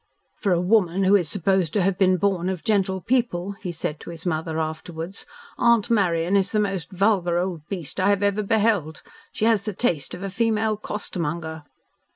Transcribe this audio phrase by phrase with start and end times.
[0.39, 3.99] "For a woman who is supposed to have been born of gentle people," he said
[3.99, 5.27] to his mother afterwards,
[5.59, 9.03] "Aunt Marian is the most vulgar old beast I have ever beheld.
[9.31, 11.65] She has the taste of a female costermonger."